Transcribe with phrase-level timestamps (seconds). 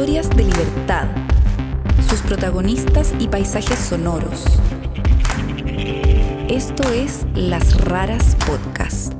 [0.00, 1.08] Historias de libertad.
[2.08, 4.46] Sus protagonistas y paisajes sonoros.
[6.48, 9.12] Esto es Las Raras Podcast.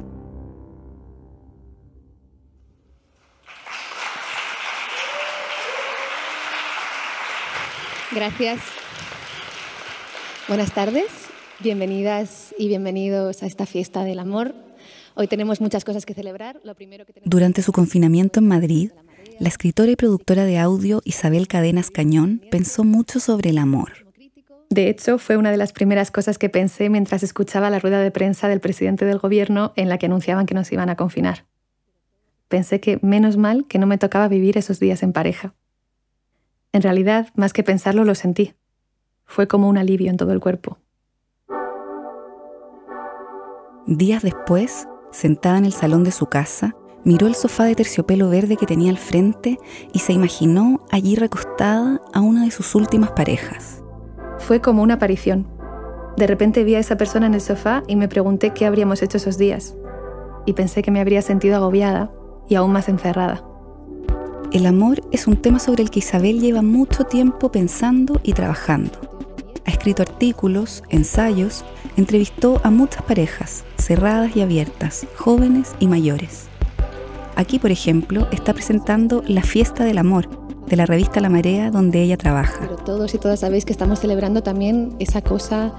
[8.14, 8.61] Gracias.
[10.49, 11.08] Buenas tardes,
[11.58, 14.54] bienvenidas y bienvenidos a esta fiesta del amor.
[15.14, 16.58] Hoy tenemos muchas cosas que celebrar.
[16.64, 18.93] Lo primero que tenemos Durante su confinamiento en Madrid,
[19.40, 24.07] la escritora y productora de audio Isabel Cadenas Cañón pensó mucho sobre el amor.
[24.68, 28.11] De hecho, fue una de las primeras cosas que pensé mientras escuchaba la rueda de
[28.11, 31.46] prensa del presidente del gobierno en la que anunciaban que nos iban a confinar.
[32.48, 35.55] Pensé que menos mal que no me tocaba vivir esos días en pareja.
[36.72, 38.52] En realidad, más que pensarlo, lo sentí.
[39.25, 40.77] Fue como un alivio en todo el cuerpo.
[43.86, 48.56] Días después, sentada en el salón de su casa, miró el sofá de terciopelo verde
[48.56, 49.58] que tenía al frente
[49.92, 53.83] y se imaginó allí recostada a una de sus últimas parejas.
[54.38, 55.47] Fue como una aparición.
[56.16, 59.16] De repente vi a esa persona en el sofá y me pregunté qué habríamos hecho
[59.16, 59.74] esos días.
[60.47, 62.11] Y pensé que me habría sentido agobiada
[62.48, 63.44] y aún más encerrada.
[64.52, 68.91] El amor es un tema sobre el que Isabel lleva mucho tiempo pensando y trabajando.
[69.64, 71.64] Ha escrito artículos, ensayos,
[71.96, 76.49] entrevistó a muchas parejas, cerradas y abiertas, jóvenes y mayores.
[77.41, 80.28] Aquí, por ejemplo, está presentando La Fiesta del Amor,
[80.66, 82.58] de la revista La Marea, donde ella trabaja.
[82.60, 85.72] Pero todos y todas sabéis que estamos celebrando también esa cosa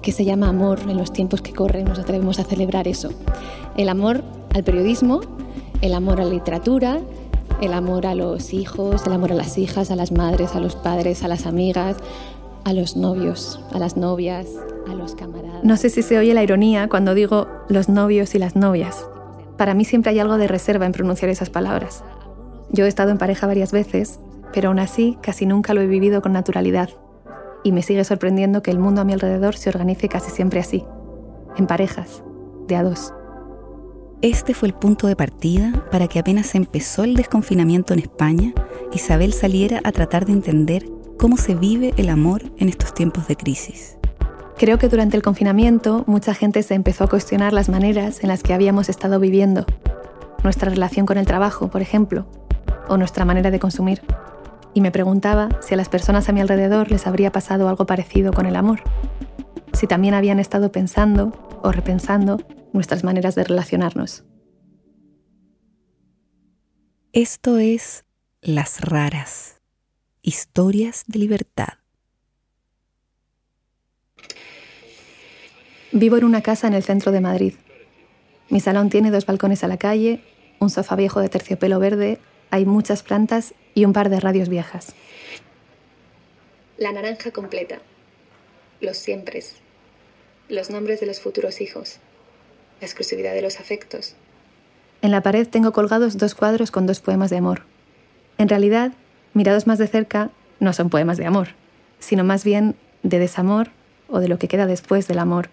[0.00, 3.10] que se llama amor en los tiempos que corren, nos atrevemos a celebrar eso.
[3.76, 4.22] El amor
[4.54, 5.20] al periodismo,
[5.80, 7.00] el amor a la literatura,
[7.60, 10.76] el amor a los hijos, el amor a las hijas, a las madres, a los
[10.76, 11.96] padres, a las amigas,
[12.62, 14.46] a los novios, a las novias,
[14.88, 15.64] a los camaradas.
[15.64, 19.04] No sé si se oye la ironía cuando digo los novios y las novias.
[19.58, 22.04] Para mí siempre hay algo de reserva en pronunciar esas palabras.
[22.70, 24.20] Yo he estado en pareja varias veces,
[24.54, 26.90] pero aún así casi nunca lo he vivido con naturalidad.
[27.64, 30.84] Y me sigue sorprendiendo que el mundo a mi alrededor se organice casi siempre así,
[31.56, 32.22] en parejas,
[32.68, 33.12] de a dos.
[34.22, 38.52] Este fue el punto de partida para que apenas empezó el desconfinamiento en España,
[38.92, 40.84] Isabel saliera a tratar de entender
[41.18, 43.97] cómo se vive el amor en estos tiempos de crisis.
[44.58, 48.42] Creo que durante el confinamiento mucha gente se empezó a cuestionar las maneras en las
[48.42, 49.64] que habíamos estado viviendo.
[50.42, 52.26] Nuestra relación con el trabajo, por ejemplo,
[52.88, 54.02] o nuestra manera de consumir.
[54.74, 58.32] Y me preguntaba si a las personas a mi alrededor les habría pasado algo parecido
[58.32, 58.82] con el amor.
[59.74, 61.32] Si también habían estado pensando
[61.62, 62.38] o repensando
[62.72, 64.24] nuestras maneras de relacionarnos.
[67.12, 68.04] Esto es
[68.42, 69.60] Las Raras,
[70.20, 71.74] historias de libertad.
[75.92, 77.54] Vivo en una casa en el centro de Madrid.
[78.50, 80.20] Mi salón tiene dos balcones a la calle,
[80.58, 82.18] un sofá viejo de terciopelo verde,
[82.50, 84.88] hay muchas plantas y un par de radios viejas.
[86.76, 87.78] La naranja completa,
[88.82, 89.56] los siempres,
[90.50, 92.00] los nombres de los futuros hijos,
[92.82, 94.14] la exclusividad de los afectos.
[95.00, 97.62] En la pared tengo colgados dos cuadros con dos poemas de amor.
[98.36, 98.92] En realidad,
[99.32, 101.48] mirados más de cerca, no son poemas de amor,
[101.98, 103.70] sino más bien de desamor
[104.10, 105.48] o de lo que queda después del amor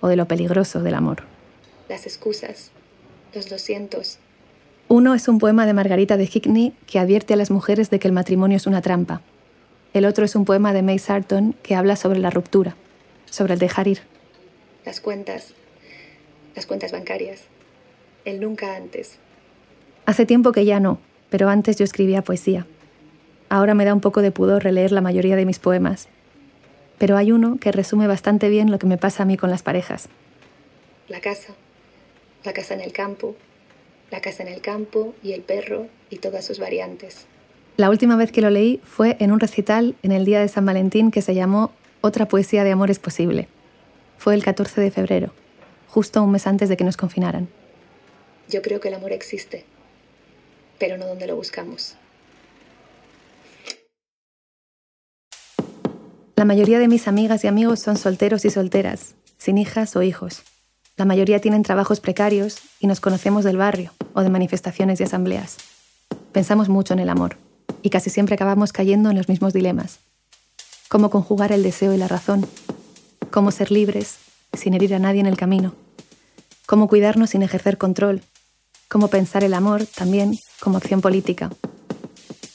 [0.00, 1.24] o de lo peligroso del amor.
[1.88, 2.70] Las excusas,
[3.34, 4.18] los doscientos.
[4.88, 8.08] Uno es un poema de Margarita de Hickney que advierte a las mujeres de que
[8.08, 9.20] el matrimonio es una trampa.
[9.92, 12.76] El otro es un poema de May Sarton que habla sobre la ruptura,
[13.24, 14.00] sobre el dejar ir.
[14.84, 15.54] Las cuentas,
[16.54, 17.42] las cuentas bancarias,
[18.24, 19.18] el nunca antes.
[20.04, 22.66] Hace tiempo que ya no, pero antes yo escribía poesía.
[23.48, 26.08] Ahora me da un poco de pudor releer la mayoría de mis poemas,
[26.98, 29.62] pero hay uno que resume bastante bien lo que me pasa a mí con las
[29.62, 30.08] parejas.
[31.08, 31.54] La casa,
[32.44, 33.36] la casa en el campo,
[34.10, 37.26] la casa en el campo y el perro y todas sus variantes.
[37.76, 40.64] La última vez que lo leí fue en un recital en el día de San
[40.64, 43.48] Valentín que se llamó Otra poesía de amor es posible.
[44.16, 45.32] Fue el 14 de febrero,
[45.88, 47.48] justo un mes antes de que nos confinaran.
[48.48, 49.64] Yo creo que el amor existe,
[50.78, 51.96] pero no donde lo buscamos.
[56.36, 60.42] La mayoría de mis amigas y amigos son solteros y solteras, sin hijas o hijos.
[60.98, 65.56] La mayoría tienen trabajos precarios y nos conocemos del barrio o de manifestaciones y asambleas.
[66.32, 67.38] Pensamos mucho en el amor
[67.80, 70.00] y casi siempre acabamos cayendo en los mismos dilemas.
[70.90, 72.46] Cómo conjugar el deseo y la razón.
[73.30, 74.18] Cómo ser libres
[74.52, 75.74] sin herir a nadie en el camino.
[76.66, 78.20] Cómo cuidarnos sin ejercer control.
[78.88, 81.50] Cómo pensar el amor también como acción política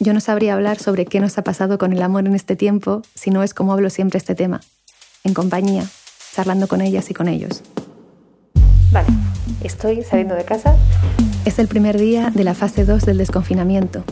[0.01, 3.03] yo no sabría hablar sobre qué nos ha pasado con el amor en este tiempo
[3.13, 4.61] si no es como hablo siempre este tema,
[5.23, 5.85] en compañía,
[6.33, 7.61] charlando con ellas y con ellos.
[8.91, 9.07] Vale,
[9.63, 10.75] estoy saliendo de casa.
[11.45, 14.03] Es el primer día de la fase 2 del desconfinamiento.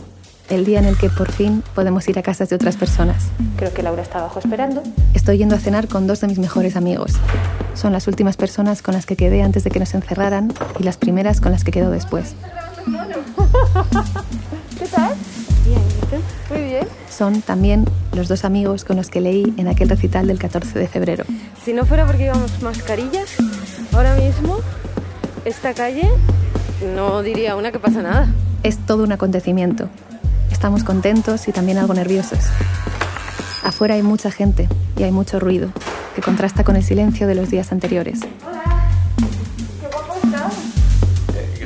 [0.48, 3.28] el día en el que por fin podemos ir a casas de otras personas.
[3.56, 4.82] Creo que Laura está abajo esperando.
[5.14, 7.12] Estoy yendo a cenar con dos de mis mejores amigos.
[7.74, 10.96] Son las últimas personas con las que quedé antes de que nos encerraran y las
[10.96, 12.34] primeras con las que quedo después.
[17.20, 17.84] Son también
[18.16, 21.24] los dos amigos con los que leí en aquel recital del 14 de febrero.
[21.62, 23.36] Si no fuera porque llevamos mascarillas,
[23.92, 24.60] ahora mismo
[25.44, 26.08] esta calle
[26.96, 28.32] no diría una que pasa nada.
[28.62, 29.90] Es todo un acontecimiento.
[30.50, 32.38] Estamos contentos y también algo nerviosos.
[33.64, 34.66] Afuera hay mucha gente
[34.96, 35.68] y hay mucho ruido,
[36.14, 38.20] que contrasta con el silencio de los días anteriores.
[38.48, 38.88] Hola.
[39.78, 40.54] Qué guapo estás.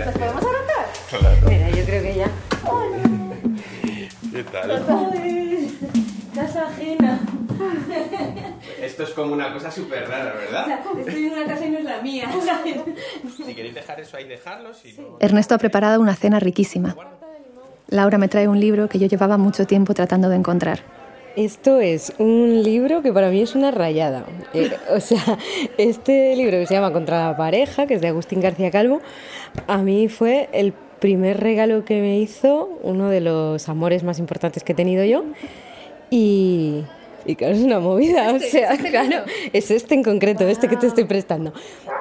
[0.04, 0.86] ¿Nos podemos abrazar?
[1.10, 1.48] Claro.
[1.48, 2.28] Mira, yo creo que ya.
[4.32, 5.33] ¿Qué tal?
[8.82, 10.80] Esto es como una cosa súper rara, ¿verdad?
[10.98, 12.30] Estoy en una casa y no es la mía.
[13.36, 14.74] Si queréis dejar eso ahí, dejarlo.
[14.74, 15.16] Si no...
[15.20, 16.96] Ernesto ha preparado una cena riquísima.
[17.88, 20.80] Laura me trae un libro que yo llevaba mucho tiempo tratando de encontrar.
[21.36, 24.24] Esto es un libro que para mí es una rayada.
[24.52, 25.38] Eh, o sea,
[25.78, 29.00] este libro que se llama Contra la pareja, que es de Agustín García Calvo,
[29.66, 34.62] a mí fue el primer regalo que me hizo, uno de los amores más importantes
[34.62, 35.24] que he tenido yo.
[36.08, 36.84] Y,
[37.24, 40.86] y claro, es una movida, o sea, claro, es este en concreto, este que te
[40.86, 41.52] estoy prestando.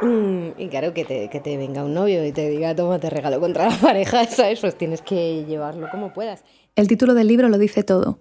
[0.02, 3.10] Mm, y claro, que te, que te venga un novio y te diga, toma, te
[3.10, 4.60] regalo contra la pareja, ¿sabes?
[4.60, 6.44] Pues tienes que llevarlo como puedas.
[6.76, 8.20] El título del libro lo dice todo,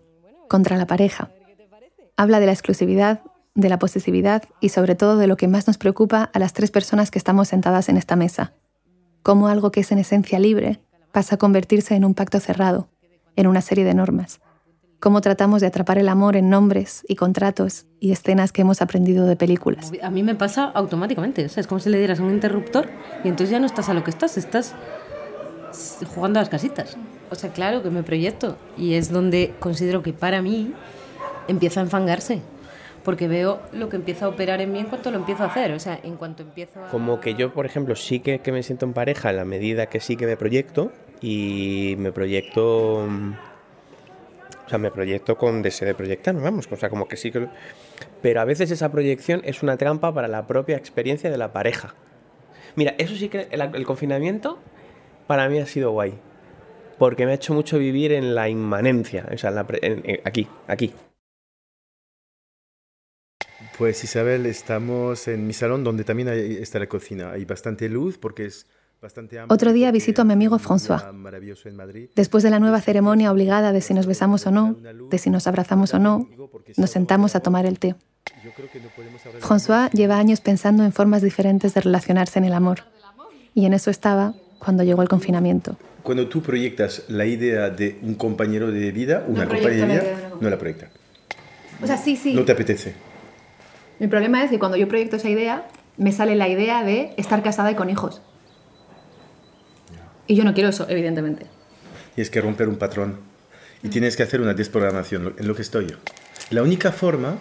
[0.49, 1.31] contra la pareja.
[2.17, 3.23] Habla de la exclusividad,
[3.55, 6.71] de la posesividad y sobre todo de lo que más nos preocupa a las tres
[6.71, 8.55] personas que estamos sentadas en esta mesa.
[9.23, 10.81] Cómo algo que es en esencia libre
[11.13, 12.89] pasa a convertirse en un pacto cerrado,
[13.37, 14.41] en una serie de normas.
[15.03, 19.27] Cómo tratamos de atrapar el amor en nombres y contratos y escenas que hemos aprendido
[19.27, 19.91] de películas.
[20.01, 22.89] A mí me pasa automáticamente, o sea, es como si le dieras un interruptor
[23.25, 24.77] y entonces ya no estás a lo que estás, estás
[26.15, 26.97] jugando a las casitas.
[27.33, 30.73] O sea, claro que me proyecto y es donde considero que para mí
[31.49, 32.41] empieza a enfangarse.
[33.03, 35.73] Porque veo lo que empieza a operar en mí en cuanto lo empiezo a hacer.
[35.73, 36.91] O sea, en cuanto empiezo a...
[36.91, 39.87] Como que yo, por ejemplo, sí que, que me siento en pareja en la medida
[39.87, 43.09] que sí que me proyecto y me proyecto...
[44.67, 46.69] O sea, me proyecto con deseo de proyectarme, vamos.
[46.71, 47.49] O sea, como que sí que...
[48.23, 51.95] Pero a veces esa proyección es una trampa para la propia experiencia de la pareja.
[52.77, 54.59] Mira, eso sí que el, el confinamiento
[55.27, 56.15] para mí ha sido guay.
[56.99, 59.27] Porque me ha hecho mucho vivir en la inmanencia.
[59.33, 60.95] O sea, en la en- en- aquí, aquí.
[63.79, 67.33] Pues Isabel, estamos en mi salón donde también hay- está la cocina.
[67.33, 68.67] Hay bastante luz porque es.
[69.49, 71.03] Otro día visito a mi amigo François.
[72.15, 74.77] Después de la nueva ceremonia obligada de si nos besamos o no,
[75.11, 76.29] de si nos abrazamos o no,
[76.77, 77.97] nos sentamos a tomar el té.
[78.45, 78.53] No
[79.41, 82.85] François lleva años pensando en formas diferentes de relacionarse en el amor.
[83.55, 85.77] Y en eso estaba cuando llegó el confinamiento.
[86.03, 90.31] Cuando tú proyectas la idea de un compañero de vida, una proyecto compañera de vida,
[90.41, 90.91] no la proyecta.
[91.83, 92.35] O sea, sí, sí.
[92.35, 92.95] No te apetece.
[93.99, 95.67] Mi problema es que cuando yo proyecto esa idea,
[95.97, 98.23] me sale la idea de estar casada y con hijos.
[100.33, 101.45] Y yo no quiero eso, evidentemente.
[102.15, 103.19] Tienes que romper un patrón
[103.83, 105.97] y tienes que hacer una desprogramación, en lo que estoy yo.
[106.49, 107.39] La única forma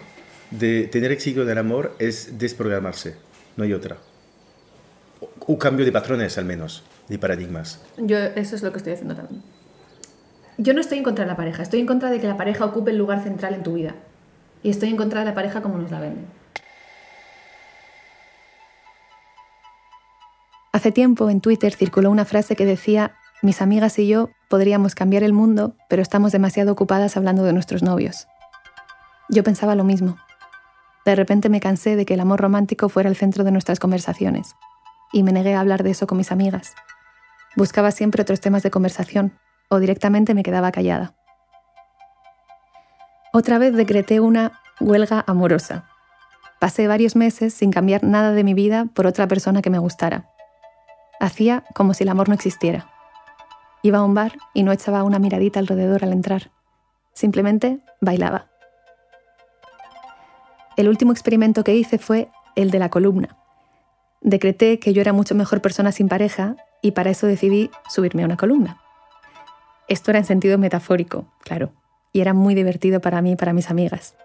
[0.50, 3.16] de tener éxito en el amor es desprogramarse,
[3.56, 3.96] no hay otra.
[5.38, 7.80] O cambio de patrones al menos, de paradigmas.
[7.96, 9.42] Yo eso es lo que estoy haciendo también.
[10.58, 12.66] Yo no estoy en contra de la pareja, estoy en contra de que la pareja
[12.66, 13.94] ocupe el lugar central en tu vida.
[14.62, 16.26] Y estoy en contra de la pareja como nos la venden.
[20.72, 25.22] Hace tiempo en Twitter circuló una frase que decía, mis amigas y yo podríamos cambiar
[25.22, 28.26] el mundo, pero estamos demasiado ocupadas hablando de nuestros novios.
[29.28, 30.16] Yo pensaba lo mismo.
[31.04, 34.54] De repente me cansé de que el amor romántico fuera el centro de nuestras conversaciones,
[35.12, 36.74] y me negué a hablar de eso con mis amigas.
[37.54, 39.38] Buscaba siempre otros temas de conversación,
[39.68, 41.14] o directamente me quedaba callada.
[43.34, 45.84] Otra vez decreté una huelga amorosa.
[46.60, 50.31] Pasé varios meses sin cambiar nada de mi vida por otra persona que me gustara.
[51.22, 52.90] Hacía como si el amor no existiera.
[53.80, 56.50] Iba a un bar y no echaba una miradita alrededor al entrar.
[57.12, 58.48] Simplemente bailaba.
[60.76, 63.36] El último experimento que hice fue el de la columna.
[64.20, 68.26] Decreté que yo era mucho mejor persona sin pareja y para eso decidí subirme a
[68.26, 68.80] una columna.
[69.86, 71.70] Esto era en sentido metafórico, claro,
[72.12, 74.16] y era muy divertido para mí y para mis amigas.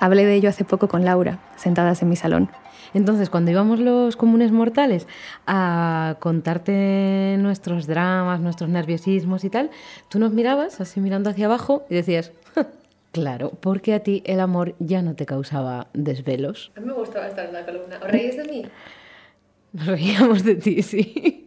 [0.00, 2.50] Hablé de ello hace poco con Laura, sentadas en mi salón.
[2.94, 5.06] Entonces, cuando íbamos los comunes mortales
[5.46, 9.70] a contarte nuestros dramas, nuestros nerviosismos y tal,
[10.08, 12.32] tú nos mirabas así mirando hacia abajo y decías,
[13.12, 16.72] claro, porque a ti el amor ya no te causaba desvelos.
[16.76, 17.96] A mí me gustaba estar en la columna.
[18.02, 18.64] ¿Os reís de mí?
[19.72, 21.44] Nos reíamos de ti, sí.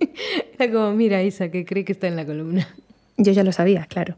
[0.60, 2.68] Era como, mira Isa, que cree que está en la columna.
[3.18, 4.18] Yo ya lo sabía, claro.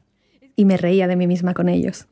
[0.55, 2.07] y me reía de mí misma con ellos.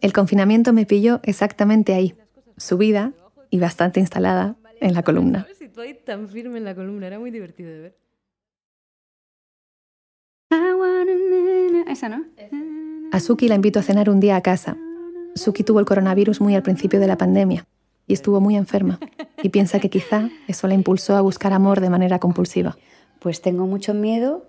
[0.00, 2.14] El confinamiento me pilló exactamente ahí,
[2.56, 3.12] subida
[3.50, 5.46] y bastante instalada en la columna.
[6.04, 7.96] tan firme en la columna, era muy divertido de ver.
[11.88, 12.24] Esa, ¿no?
[13.12, 14.76] A Suki la invito a cenar un día a casa.
[15.34, 17.66] Suki tuvo el coronavirus muy al principio de la pandemia
[18.06, 18.98] y estuvo muy enferma
[19.42, 22.76] y piensa que quizá eso la impulsó a buscar amor de manera compulsiva.
[23.20, 24.46] Pues tengo mucho miedo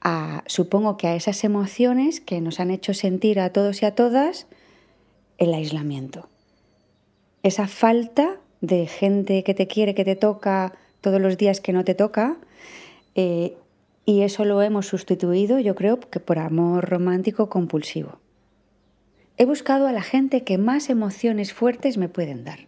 [0.00, 3.94] a, supongo que a esas emociones que nos han hecho sentir a todos y a
[3.94, 4.46] todas
[5.38, 6.28] el aislamiento.
[7.42, 11.84] Esa falta de gente que te quiere, que te toca todos los días que no
[11.84, 12.36] te toca,
[13.14, 13.56] eh,
[14.06, 18.18] y eso lo hemos sustituido, yo creo, que por amor romántico compulsivo.
[19.36, 22.60] He buscado a la gente que más emociones fuertes me pueden dar.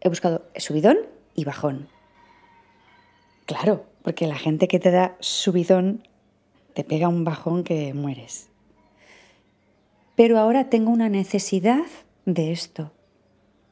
[0.00, 0.98] He buscado subidón
[1.34, 1.88] y bajón.
[3.46, 6.06] Claro, porque la gente que te da subidón
[6.74, 8.47] te pega un bajón que mueres.
[10.18, 11.86] Pero ahora tengo una necesidad
[12.26, 12.90] de esto.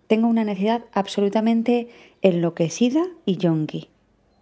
[0.07, 1.88] Tengo una necesidad absolutamente
[2.23, 3.88] enloquecida y yonki.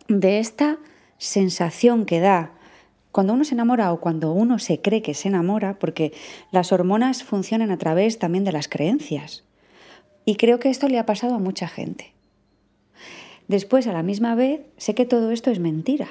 [0.06, 0.76] De esta
[1.16, 2.52] sensación que da
[3.10, 6.12] cuando uno se enamora o cuando uno se cree que se enamora, porque
[6.52, 9.42] las hormonas funcionan a través también de las creencias.
[10.26, 12.12] Y creo que esto le ha pasado a mucha gente.
[13.48, 16.08] Después, a la misma vez, sé que todo esto es mentira,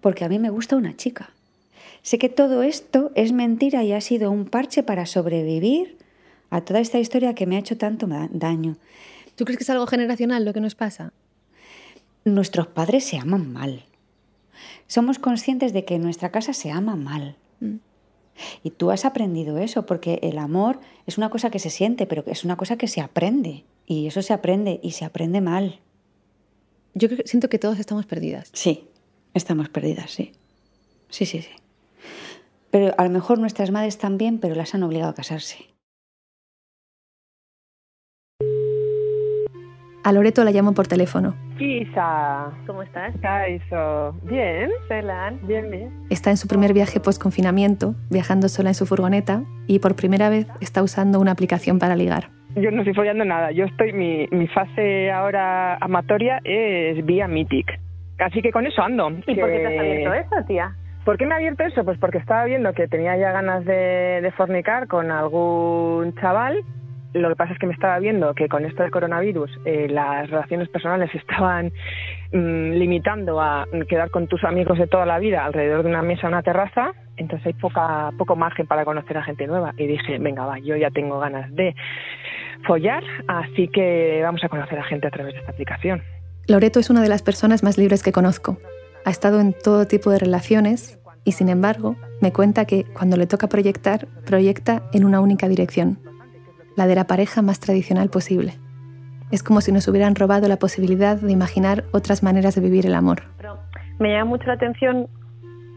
[0.00, 1.30] porque a mí me gusta una chica.
[2.02, 5.96] Sé que todo esto es mentira y ha sido un parche para sobrevivir
[6.50, 8.76] a toda esta historia que me ha hecho tanto daño.
[9.36, 11.12] ¿Tú crees que es algo generacional lo que nos pasa?
[12.24, 13.84] nuestros padres se aman mal.
[14.86, 17.36] Somos conscientes de que en nuestra casa se ama mal.
[17.60, 17.76] Mm.
[18.62, 22.24] Y tú has aprendido eso, porque el amor es una cosa que se siente, pero
[22.26, 23.64] es una cosa que se aprende.
[23.86, 25.80] Y eso se aprende y se aprende mal.
[26.94, 28.50] Yo siento que todos estamos perdidas.
[28.52, 28.88] Sí,
[29.34, 30.32] estamos perdidas, sí.
[31.08, 31.50] Sí, sí, sí.
[32.72, 35.66] Pero a lo mejor nuestras madres también, pero las han obligado a casarse.
[40.04, 41.36] A Loreto la llamo por teléfono.
[41.60, 42.50] Isa.
[42.66, 43.14] ¿Cómo estás?
[43.46, 44.16] Eso.
[44.24, 44.70] Bien.
[44.88, 45.38] Celan.
[45.46, 45.90] Bien, bien.
[46.10, 50.48] Está en su primer viaje post-confinamiento, viajando sola en su furgoneta y por primera vez
[50.60, 52.30] está usando una aplicación para ligar.
[52.56, 53.52] Yo no estoy follando nada.
[53.52, 57.78] Yo estoy, mi, mi fase ahora amatoria es vía Mythic.
[58.18, 59.10] Así que con eso ando.
[59.10, 60.76] ¿Y por qué te has abierto eso, tía?
[61.04, 61.84] ¿Por qué me ha abierto eso?
[61.84, 66.64] Pues porque estaba viendo que tenía ya ganas de, fornicar con algún chaval
[67.14, 70.30] lo que pasa es que me estaba viendo que con esto del coronavirus eh, las
[70.30, 71.72] relaciones personales estaban
[72.32, 76.26] mm, limitando a quedar con tus amigos de toda la vida alrededor de una mesa
[76.26, 79.74] o una terraza, entonces hay poca, poco margen para conocer a gente nueva.
[79.76, 81.74] Y dije, venga, va, yo ya tengo ganas de
[82.66, 86.02] follar, así que vamos a conocer a gente a través de esta aplicación.
[86.48, 88.58] Loreto es una de las personas más libres que conozco.
[89.04, 93.26] Ha estado en todo tipo de relaciones y, sin embargo, me cuenta que cuando le
[93.26, 95.98] toca proyectar, proyecta en una única dirección
[96.76, 98.54] la de la pareja más tradicional posible.
[99.30, 102.94] Es como si nos hubieran robado la posibilidad de imaginar otras maneras de vivir el
[102.94, 103.22] amor.
[103.98, 105.08] me llama mucho la atención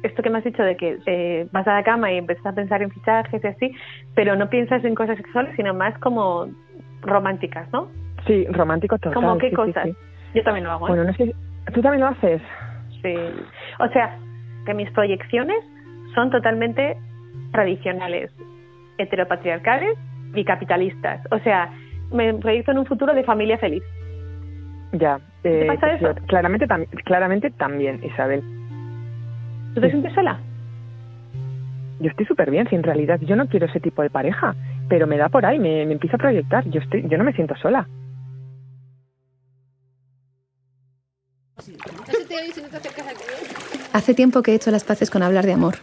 [0.03, 2.53] esto que me has dicho de que eh, vas a la cama y empiezas a
[2.53, 3.75] pensar en fichajes y así,
[4.13, 6.48] pero no piensas en cosas sexuales, sino más como
[7.01, 7.88] románticas, ¿no?
[8.27, 9.13] Sí, romántico total.
[9.13, 9.89] ¿Cómo qué cosas?
[10.34, 10.88] Yo también lo hago.
[10.88, 10.89] ¿eh?
[10.89, 11.34] Bueno, no sé,
[11.74, 12.41] ¿tú también lo haces?
[13.06, 13.16] Sí.
[13.80, 14.18] O sea,
[14.66, 15.64] que mis proyecciones
[16.16, 16.98] son totalmente
[17.52, 18.32] tradicionales,
[18.98, 19.96] heteropatriarcales
[20.34, 21.22] y capitalistas.
[21.32, 21.70] O sea,
[22.12, 23.84] me proyecto en un futuro de familia feliz.
[24.94, 25.20] Ya.
[25.44, 26.16] ¿Te eh, pasa eso?
[26.26, 26.66] Claramente,
[27.04, 28.42] claramente también, Isabel.
[29.76, 30.40] ¿Tú te sientes sola?
[32.00, 34.56] Yo estoy súper bien, si en realidad yo no quiero ese tipo de pareja,
[34.90, 36.68] pero me da por ahí, me, me empiezo a proyectar.
[36.70, 37.88] Yo, estoy, yo no me siento sola.
[43.94, 45.77] Hace tiempo que he hecho las paces con hablar de amor.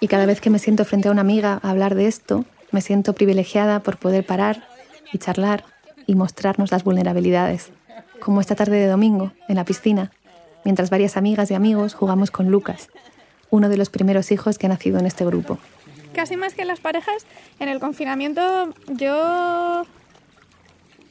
[0.00, 2.80] Y cada vez que me siento frente a una amiga a hablar de esto, me
[2.80, 4.66] siento privilegiada por poder parar
[5.12, 5.64] y charlar
[6.06, 7.70] y mostrarnos las vulnerabilidades,
[8.20, 10.10] como esta tarde de domingo, en la piscina,
[10.64, 12.88] mientras varias amigas y amigos jugamos con Lucas,
[13.50, 15.58] uno de los primeros hijos que ha nacido en este grupo.
[16.14, 17.26] Casi más que las parejas,
[17.58, 19.84] en el confinamiento yo...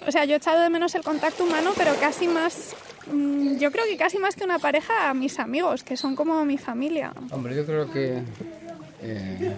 [0.08, 2.75] O sea, yo he echado de menos el contacto humano, pero casi más...
[3.12, 6.44] Mm, yo creo que casi más que una pareja a mis amigos, que son como
[6.46, 7.13] mi familia.
[7.32, 8.22] Hombre, yo creo que...
[9.01, 9.54] Eh,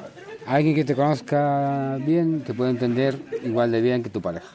[0.45, 4.47] Alguien que te conozca bien te puede entender igual de bien que tu pareja.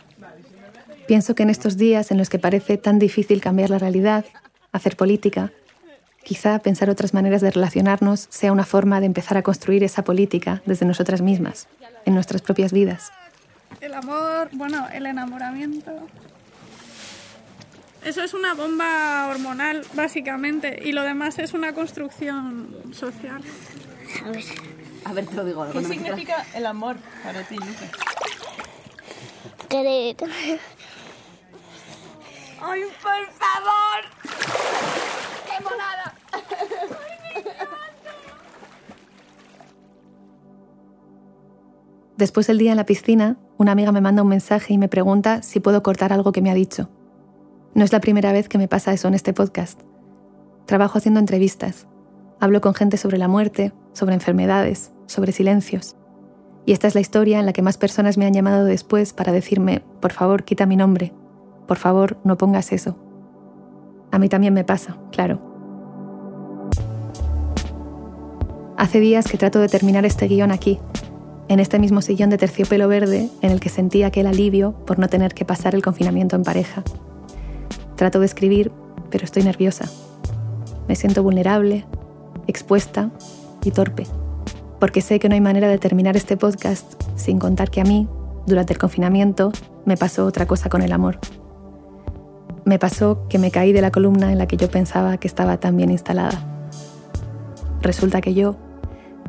[1.07, 4.25] Pienso que en estos días en los que parece tan difícil cambiar la realidad,
[4.73, 5.53] hacer política,
[6.25, 10.62] quizá pensar otras maneras de relacionarnos sea una forma de empezar a construir esa política
[10.67, 11.69] desde nosotras mismas,
[12.05, 13.12] en nuestras propias vidas.
[13.81, 15.93] El amor, bueno, el enamoramiento.
[18.07, 23.43] Eso es una bomba hormonal, básicamente, y lo demás es una construcción social.
[25.05, 25.67] A ver, te lo digo.
[25.73, 26.95] ¿Qué significa el amor
[27.25, 27.91] para ti, Lucas?
[29.69, 30.15] Querer.
[32.61, 34.01] ¡Ay, por favor!
[35.49, 36.15] ¡Qué monada!
[42.17, 45.43] Después del día en la piscina, una amiga me manda un mensaje y me pregunta
[45.43, 46.89] si puedo cortar algo que me ha dicho.
[47.76, 49.78] No es la primera vez que me pasa eso en este podcast.
[50.64, 51.87] Trabajo haciendo entrevistas.
[52.40, 55.95] Hablo con gente sobre la muerte, sobre enfermedades, sobre silencios.
[56.64, 59.30] Y esta es la historia en la que más personas me han llamado después para
[59.30, 61.12] decirme, por favor, quita mi nombre.
[61.68, 62.97] Por favor, no pongas eso.
[64.11, 65.38] A mí también me pasa, claro.
[68.78, 70.80] Hace días que trato de terminar este guion aquí,
[71.49, 75.09] en este mismo sillón de terciopelo verde en el que sentí aquel alivio por no
[75.09, 76.83] tener que pasar el confinamiento en pareja.
[77.97, 78.73] Trato de escribir,
[79.11, 79.87] pero estoy nerviosa.
[80.87, 81.87] Me siento vulnerable,
[82.47, 83.11] expuesta
[83.65, 84.07] y torpe,
[84.79, 88.07] porque sé que no hay manera de terminar este podcast sin contar que a mí,
[88.47, 89.50] durante el confinamiento,
[89.87, 91.19] me pasó otra cosa con el amor.
[92.67, 95.57] Me pasó que me caí de la columna en la que yo pensaba que estaba
[95.57, 96.45] tan bien instalada.
[97.81, 98.57] Resulta que yo,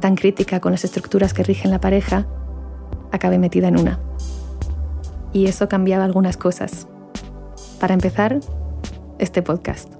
[0.01, 2.27] tan crítica con las estructuras que rigen la pareja,
[3.13, 3.99] acabé metida en una.
[5.31, 6.87] Y eso cambiaba algunas cosas.
[7.79, 8.39] Para empezar,
[9.19, 9.93] este podcast.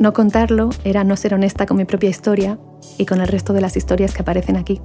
[0.00, 2.58] No contarlo era no ser honesta con mi propia historia
[2.98, 4.80] y con el resto de las historias que aparecen aquí.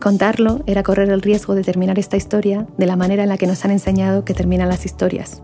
[0.00, 3.46] Contarlo era correr el riesgo de terminar esta historia de la manera en la que
[3.46, 5.42] nos han enseñado que terminan las historias,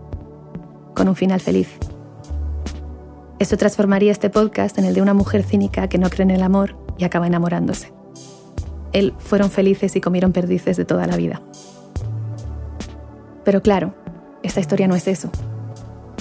[0.93, 1.69] con un final feliz.
[3.39, 6.43] Esto transformaría este podcast en el de una mujer cínica que no cree en el
[6.43, 7.91] amor y acaba enamorándose.
[8.91, 11.41] Él fueron felices y comieron perdices de toda la vida.
[13.43, 13.95] Pero claro,
[14.49, 15.29] esta historia no es eso.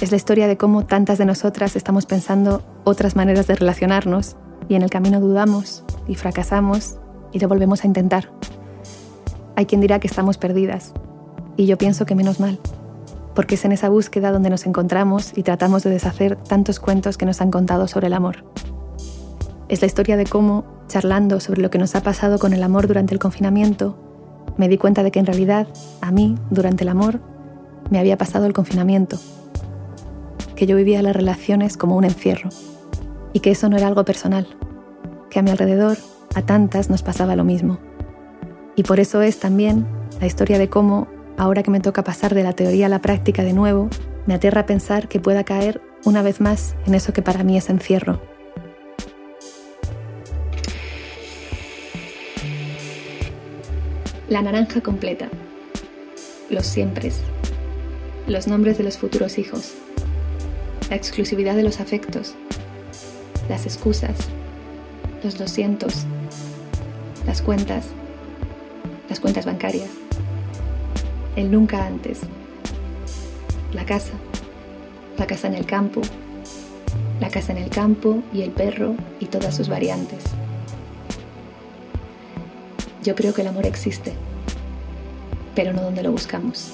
[0.00, 4.36] Es la historia de cómo tantas de nosotras estamos pensando otras maneras de relacionarnos
[4.68, 6.96] y en el camino dudamos y fracasamos
[7.32, 8.30] y lo volvemos a intentar.
[9.56, 10.92] Hay quien dirá que estamos perdidas
[11.56, 12.60] y yo pienso que menos mal
[13.34, 17.24] porque es en esa búsqueda donde nos encontramos y tratamos de deshacer tantos cuentos que
[17.24, 18.44] nos han contado sobre el amor.
[19.68, 22.88] Es la historia de cómo, charlando sobre lo que nos ha pasado con el amor
[22.88, 23.96] durante el confinamiento,
[24.56, 25.68] me di cuenta de que en realidad,
[26.00, 27.20] a mí, durante el amor,
[27.90, 29.18] me había pasado el confinamiento,
[30.56, 32.50] que yo vivía las relaciones como un encierro,
[33.32, 34.46] y que eso no era algo personal,
[35.30, 35.98] que a mi alrededor,
[36.34, 37.78] a tantas, nos pasaba lo mismo.
[38.76, 39.86] Y por eso es también
[40.20, 43.42] la historia de cómo ahora que me toca pasar de la teoría a la práctica
[43.42, 43.88] de nuevo,
[44.26, 47.70] me aterra pensar que pueda caer una vez más en eso que para mí es
[47.70, 48.20] encierro.
[54.28, 55.28] La naranja completa.
[56.50, 57.22] Los siempres.
[58.28, 59.74] Los nombres de los futuros hijos.
[60.88, 62.34] La exclusividad de los afectos.
[63.48, 64.16] Las excusas.
[65.24, 66.04] Los doscientos.
[67.26, 67.86] Las cuentas.
[69.08, 69.90] Las cuentas bancarias
[71.38, 72.18] el nunca antes.
[73.72, 74.12] La casa,
[75.16, 76.00] la casa en el campo,
[77.20, 80.24] la casa en el campo y el perro y todas sus variantes.
[83.04, 84.14] Yo creo que el amor existe,
[85.54, 86.72] pero no donde lo buscamos.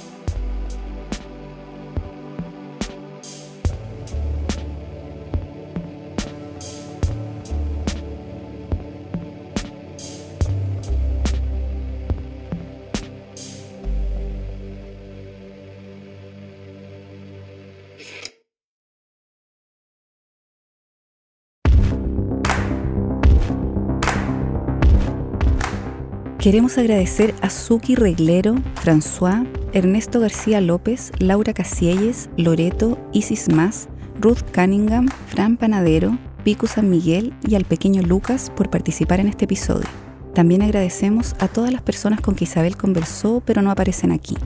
[26.44, 33.88] Queremos agradecer a Suki Reglero, François, Ernesto García López, Laura Casielles, Loreto, Isis Más,
[34.20, 39.46] Ruth Cunningham, Fran Panadero, Pico San Miguel y al pequeño Lucas por participar en este
[39.46, 39.88] episodio.
[40.34, 44.36] También agradecemos a todas las personas con que Isabel conversó pero no aparecen aquí.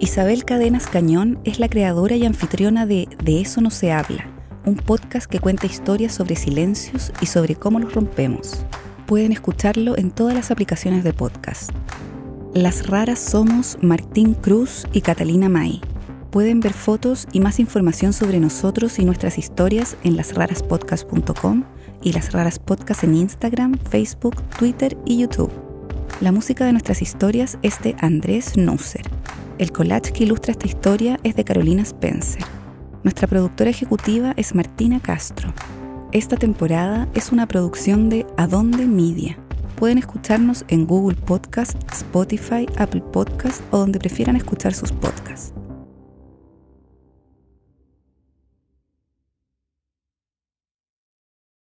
[0.00, 4.26] Isabel Cadenas Cañón es la creadora y anfitriona de De eso no se habla,
[4.64, 8.66] un podcast que cuenta historias sobre silencios y sobre cómo los rompemos
[9.06, 11.70] pueden escucharlo en todas las aplicaciones de podcast.
[12.54, 15.80] Las raras somos Martín Cruz y Catalina May.
[16.30, 21.64] Pueden ver fotos y más información sobre nosotros y nuestras historias en lasraraspodcast.com
[22.02, 25.50] y Las Raras Podcast en Instagram, Facebook, Twitter y YouTube.
[26.20, 29.02] La música de nuestras historias es de Andrés Nusser.
[29.58, 32.44] El collage que ilustra esta historia es de Carolina Spencer.
[33.02, 35.52] Nuestra productora ejecutiva es Martina Castro.
[36.14, 39.36] Esta temporada es una producción de Adonde Media.
[39.74, 45.52] Pueden escucharnos en Google Podcast, Spotify, Apple Podcast o donde prefieran escuchar sus podcasts.